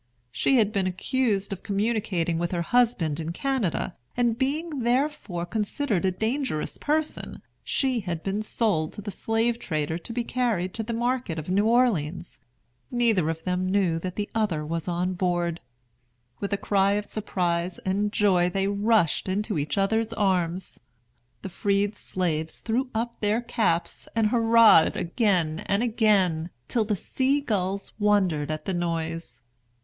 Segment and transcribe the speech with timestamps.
[0.31, 6.05] She had been accused of communicating with her husband in Canada, and being therefore considered
[6.05, 10.81] a dangerous person, she had been sold to the slave trader to be carried to
[10.81, 12.39] the market of New Orleans.
[12.89, 15.59] Neither of them knew that the other was on board.
[16.39, 20.79] With a cry of surprise and joy they rushed into each other's arms.
[21.43, 27.39] The freed slaves threw up their caps and hurrahed again and again, till the sea
[27.39, 29.43] gulls wondered at the noise.